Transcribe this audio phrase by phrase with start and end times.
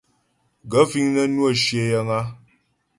[0.71, 2.19] Gaə̂ fíŋ nə́ nwə́ shyə yəŋ a?